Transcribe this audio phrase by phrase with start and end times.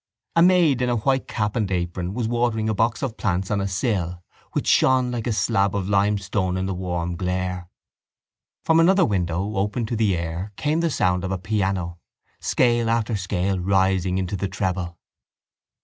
[0.35, 3.61] A maid in a white cap and apron was watering a box of plants on
[3.61, 7.69] a sill which shone like a slab of limestone in the warm glare.
[8.65, 11.99] From another window open to the air came the sound of a piano,
[12.39, 14.97] scale after scale rising into the treble.